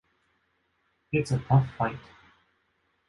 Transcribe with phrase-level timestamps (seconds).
[1.11, 1.99] It's a tough fight.